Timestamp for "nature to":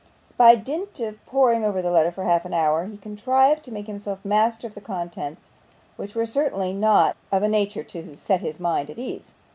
7.47-8.17